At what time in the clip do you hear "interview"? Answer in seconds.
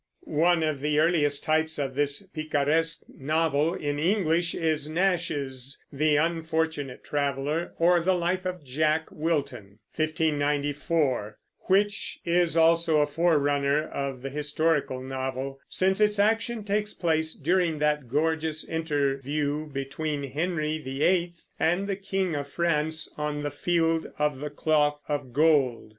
18.63-19.67